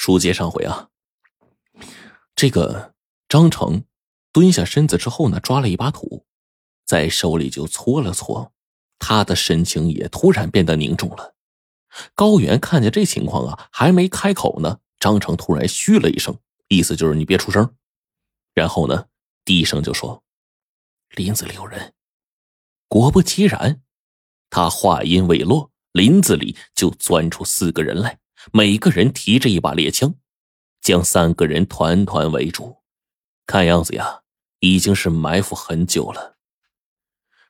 [0.00, 0.88] 书接上回啊，
[2.34, 2.94] 这个
[3.28, 3.84] 张成
[4.32, 6.24] 蹲下身子之后呢，抓了一把土，
[6.86, 8.50] 在手里就搓了搓，
[8.98, 11.34] 他的神情也突然变得凝重了。
[12.14, 16.34] 高原看见这情况啊，还没开口呢，张成突然嘘了一声，
[16.68, 17.76] 意思就是你别出声。
[18.54, 19.06] 然后呢，
[19.44, 20.24] 低声就说
[21.14, 21.92] ：“林子里有人。”
[22.88, 23.82] 果不其然，
[24.48, 28.18] 他话音未落，林子里就钻出四个人来。
[28.52, 30.14] 每个人提着一把猎枪，
[30.80, 32.78] 将三个人团团围住。
[33.46, 34.22] 看样子呀，
[34.60, 36.36] 已经是埋伏很久了。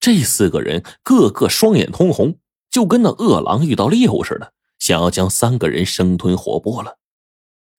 [0.00, 2.38] 这四个人个个双眼通红，
[2.70, 6.98] 就跟那饿狼遇到猎物似的，想要将三个人生吞活剥了。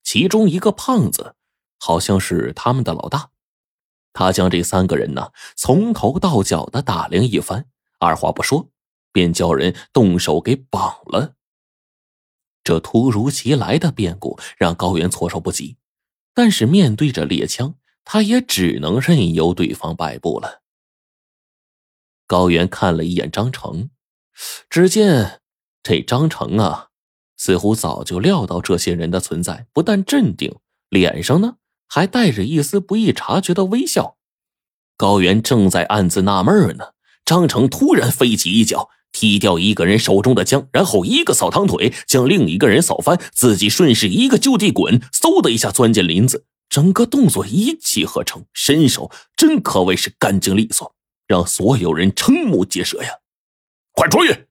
[0.02, 1.34] 其中一个胖子，
[1.78, 3.30] 好像是他们的老大，
[4.12, 7.66] 他将这三个人呢从头到脚的打量一番，
[7.98, 8.70] 二话不说，
[9.12, 11.34] 便叫人动手给绑了。
[12.64, 15.76] 这突如其来的变故让高原措手不及，
[16.32, 20.62] 但是面对着猎枪，他也只能任由对方摆布了。
[22.26, 23.90] 高原看了一眼张成，
[24.70, 25.42] 只见
[25.82, 26.88] 这张成啊，
[27.36, 30.56] 似乎早就料到这些人的存在，不但镇定，
[30.88, 34.16] 脸上呢还带着一丝不易察觉的微笑。
[34.96, 36.94] 高原正在暗自纳闷呢，
[37.26, 38.88] 张成突然飞起一脚。
[39.24, 50.94] 踢掉一个人手中的枪，然后一个扫堂腿，将另一个人扫翻，自己顺势一个就地滚，嗖的一下钻进林子，整个动作一气呵成，身手真可谓是干净利索，
[51.26, 53.08] 让所有人瞠目结舌呀！
[53.92, 54.46] 快追！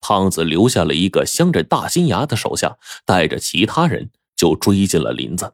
[0.00, 5.52] 胖子留下了一个镶着大金牙的手下，带着其他人就追进了林子。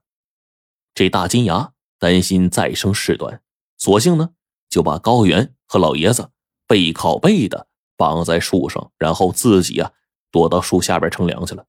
[0.95, 3.43] 这大金牙担心再生事端，
[3.77, 4.31] 索性呢
[4.71, 6.31] 就把高原和老爷子
[6.69, 7.67] 背靠背的。
[8.03, 9.93] 绑在树上，然后自己啊
[10.33, 11.65] 躲到树下边乘凉去了。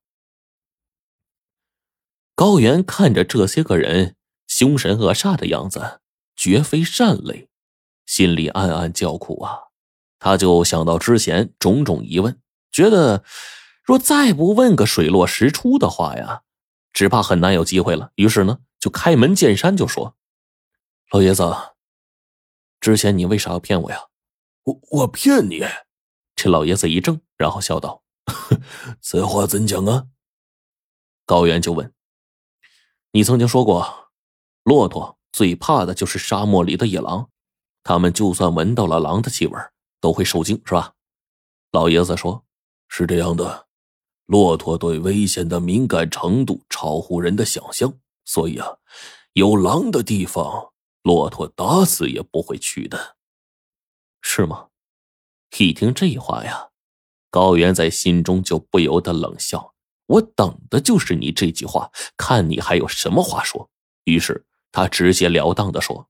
[2.34, 4.16] 高原看着这些个人
[4.48, 6.00] 凶神恶煞的样子，
[6.34, 7.48] 绝非善类，
[8.04, 9.70] 心里暗暗叫苦啊。
[10.18, 12.40] 他就想到之前种种疑问，
[12.72, 13.22] 觉得
[13.84, 16.42] 若再不问个水落石出的话呀，
[16.92, 18.10] 只怕很难有机会了。
[18.16, 20.16] 于是呢，就开门见山就说
[21.12, 21.44] ：“老爷子，
[22.80, 24.06] 之前你为啥要骗我呀？
[24.64, 25.62] 我我骗你？”
[26.36, 28.02] 这老爷子一怔，然后笑道
[29.00, 30.06] ：“此话怎讲啊？”
[31.26, 31.94] 高原就问
[33.12, 34.10] ：“你曾经说过，
[34.62, 37.30] 骆驼最怕的就是沙漠里的野狼，
[37.82, 39.58] 他们就算闻到了狼的气味，
[40.00, 40.94] 都会受惊，是吧？”
[41.72, 42.44] 老爷子说
[42.88, 43.68] ：“是这样的，
[44.26, 48.78] 骆驼对危险的敏感程度超乎人的想象，所以啊，
[49.32, 53.16] 有狼的地方，骆驼打死也不会去的，
[54.20, 54.68] 是吗？”
[55.58, 56.70] 一听这话呀，
[57.30, 59.74] 高原在心中就不由得冷笑。
[60.06, 63.70] 我等的就是你这句话，看你还有什么话说。
[64.04, 66.08] 于是他直截了当的说：“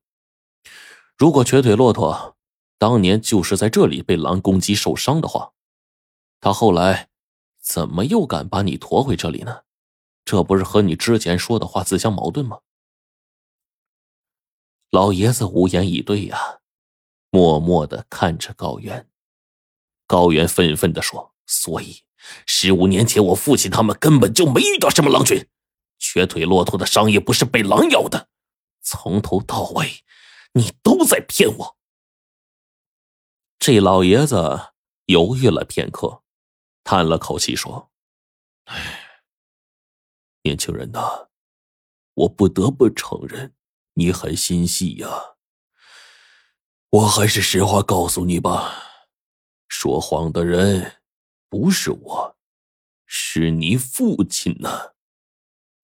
[1.16, 2.36] 如果瘸腿骆驼
[2.78, 5.52] 当年就是在这里被狼攻击受伤的话，
[6.40, 7.08] 他后来
[7.60, 9.62] 怎么又敢把你驮回这里呢？
[10.24, 12.60] 这不是和你之前说的话自相矛盾吗？”
[14.90, 16.60] 老爷子无言以对呀，
[17.30, 19.08] 默默的看着高原。
[20.06, 22.04] 高原愤愤地说：“所以，
[22.46, 25.48] 十五年前我父亲他们根本就没遇到什么狼群，
[25.98, 28.28] 瘸腿骆驼的伤也不是被狼咬的，
[28.82, 30.04] 从头到尾，
[30.52, 31.76] 你都在骗我。”
[33.58, 34.72] 这老爷子
[35.06, 36.22] 犹豫了片刻，
[36.82, 37.90] 叹了口气说
[38.66, 39.22] ：“哎，
[40.42, 41.28] 年轻人呐，
[42.12, 43.54] 我不得不承认，
[43.94, 45.36] 你很心细呀。
[46.90, 48.90] 我还是实话告诉你吧。”
[49.76, 51.00] 说谎的人
[51.50, 52.36] 不是我，
[53.06, 54.92] 是你父亲呢。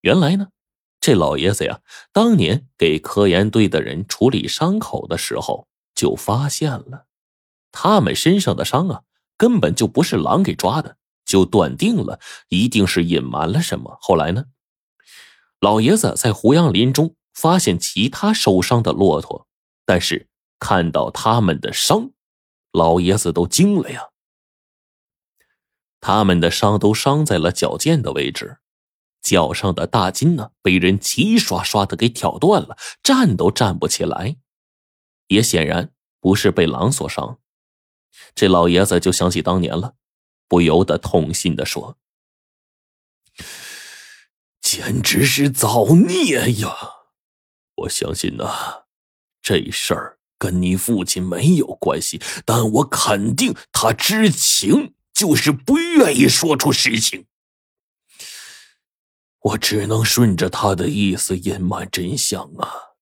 [0.02, 0.50] 原来呢，
[1.00, 1.80] 这老爷子呀，
[2.12, 7.08] 当年给科研队的人处理伤口的时候，就发现了
[7.72, 9.02] 他们身上的伤啊，
[9.36, 10.96] 根本就不是狼给抓的，
[11.26, 13.98] 就断定了一定是隐瞒了什么。
[14.00, 14.44] 后来呢，
[15.59, 19.48] 老爷子在胡杨林中发现其他受伤的骆驼，
[19.84, 20.28] 但是
[20.60, 22.12] 看到他们的伤。
[22.72, 24.10] 老爷子都惊了呀！
[26.00, 28.58] 他们的伤都伤在了脚尖的位置，
[29.20, 34.36] 脚上的大筋呢，被人齐刷刷的给挑断了，站都站不起来，
[35.26, 37.38] 也显然不是被狼所伤。
[38.34, 39.94] 这老爷子就想起当年了，
[40.48, 41.98] 不由得痛心的说
[44.62, 46.76] ：“简直是造孽呀！
[47.76, 48.84] 我相信呐，
[49.42, 57.27] 这事儿……”跟你父亲没有关系，但我肯定他知情，就是不愿意说出实情。
[59.41, 62.97] 我只能顺着他的意思隐瞒真相啊！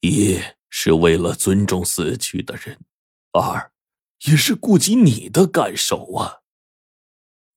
[0.00, 2.80] 一是为了尊重死去的人，
[3.32, 3.70] 二
[4.24, 6.40] 也是顾及你的感受啊。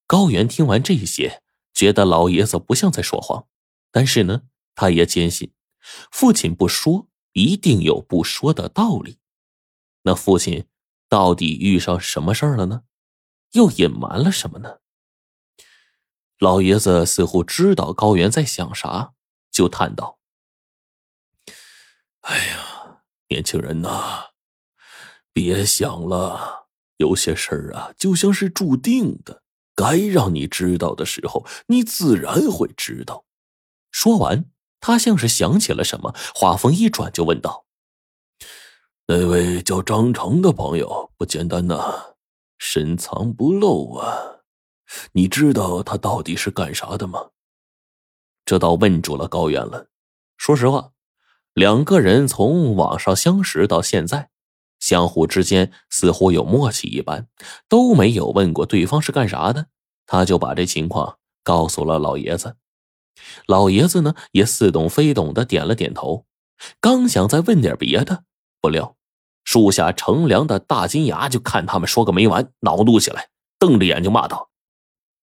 [0.06, 1.42] 高原听完这些，
[1.72, 3.48] 觉得老爷子不像在说谎，
[3.90, 4.42] 但是呢，
[4.76, 5.52] 他也坚信
[6.12, 9.18] 父亲不说，一定有不说的道理。
[10.02, 10.66] 那父亲
[11.08, 12.82] 到底遇上什么事儿了呢？
[13.52, 14.78] 又隐瞒了什么呢？
[16.38, 19.12] 老爷子似乎知道高原在想啥，
[19.52, 20.18] 就叹道
[22.22, 24.30] ：“哎呀，年轻人呐，
[25.32, 26.66] 别想了，
[26.96, 29.42] 有些事儿啊，就像是注定的。”
[29.76, 33.24] 该让你知道的时候，你自然会知道。
[33.90, 34.48] 说完，
[34.86, 37.64] 他像是想起了什么，话锋一转就问道
[39.08, 42.16] ：“那位叫张成的朋友不简单呐，
[42.58, 44.42] 深藏不露啊！
[45.12, 47.30] 你知道他到底是干啥的吗？”
[48.44, 49.86] 这倒问住了高原了。
[50.36, 50.90] 说实话，
[51.54, 54.28] 两个人从网上相识到现在。
[54.80, 57.26] 相互之间似乎有默契一般，
[57.70, 59.68] 都没有问过对方是干啥的，
[60.04, 62.56] 他就把这情况告诉了老爷子。
[63.46, 66.26] 老爷子呢也似懂非懂的点了点头，
[66.80, 68.24] 刚想再问点别的，
[68.60, 68.96] 不料
[69.44, 73.28] 树下乘凉的大金牙就看他们说个没完，恼怒起来，
[73.58, 74.50] 瞪着眼睛骂道：“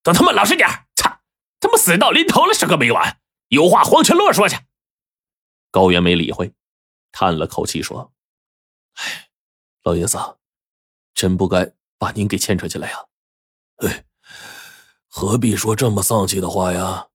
[0.04, 0.70] 都他妈老实点！
[0.96, 1.22] 操，
[1.60, 4.58] 他妈死到临头了，说个没完，有话黄泉路说去。”
[5.72, 6.54] 高原没理会，
[7.12, 8.14] 叹了口气说
[8.96, 9.30] ：“唉。”
[9.84, 10.18] 老爷子，
[11.16, 13.06] 真不该把您给牵扯进来呀！
[13.78, 14.06] 哎，
[15.08, 17.08] 何必说这么丧气的话呀？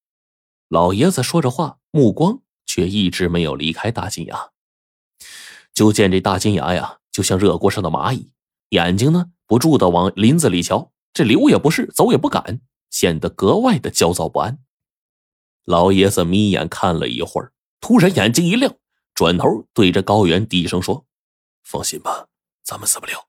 [0.68, 4.50] 老爷子说着话，目光却一直没有离开大金牙。
[5.72, 8.32] 就见这大金牙呀，就像热锅上的蚂蚁，
[8.70, 12.60] 眼睛呢不住的往林子里瞧，这留也不是，走也不敢，
[12.90, 14.58] 显得格外的焦躁不安。
[15.64, 18.74] 老爷子眯眼看了一会儿，突然眼睛一亮，
[19.14, 21.06] 转头对着高原低声说
[21.62, 22.26] ：“放心吧。”
[22.64, 23.28] 咱们死不了，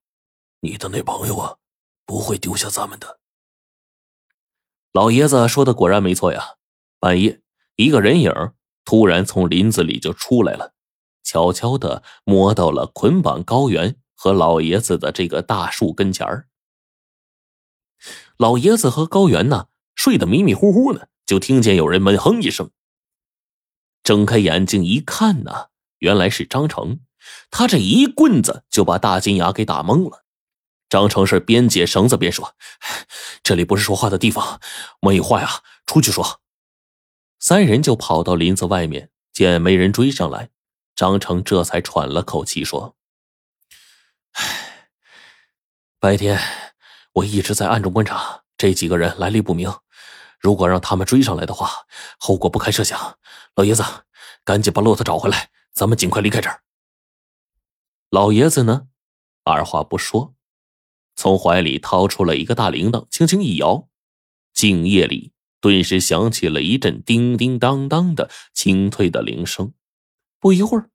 [0.62, 1.58] 你的那朋友啊，
[2.08, 3.20] 不会丢下咱们的。
[4.94, 6.57] 老爷子说的果然没错呀。
[7.00, 7.42] 半夜，
[7.76, 8.32] 一个人影
[8.84, 10.74] 突然从林子里就出来了，
[11.24, 16.48] 悄悄的摸到了捆绑高原和老爷子的这个大树跟前儿。
[18.38, 22.72] 老爷子和高原呢，睡得迷迷糊糊呢，就听见有人闷哼一声。
[24.04, 25.68] 睁开眼睛一看呢，
[26.00, 27.02] 原来是张成。
[27.52, 30.24] 他这一棍子就把大金牙给打懵了。
[30.88, 32.56] 张成是边解绳子边说
[33.44, 34.62] ：“这里不是说话的地方，
[35.02, 36.40] 没有话呀，出去说。”
[37.40, 40.50] 三人就跑到林子外面，见没人追上来，
[40.96, 42.96] 张成这才喘了口气说
[44.34, 44.90] ：“唉，
[46.00, 46.40] 白天
[47.14, 49.72] 我一直在暗中观察这几个人来历不明，
[50.40, 51.86] 如果让他们追上来的话，
[52.18, 53.18] 后果不堪设想。
[53.56, 53.84] 老爷子，
[54.44, 56.64] 赶紧把骆驼找回来，咱们尽快离开这儿。”
[58.10, 58.88] 老爷子呢，
[59.44, 60.34] 二话不说，
[61.16, 63.88] 从怀里掏出了一个大铃铛，轻轻一摇，
[64.54, 69.74] 静夜里顿时响起了一阵叮叮当当的清脆的铃声。
[70.40, 70.92] 不一会儿，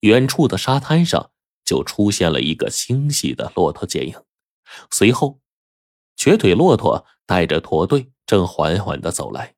[0.00, 1.32] 远处的沙滩上
[1.64, 4.14] 就出现了一个清晰的骆驼剪影。
[4.90, 5.40] 随后，
[6.16, 9.55] 瘸腿骆驼带着驼队正缓缓的走来。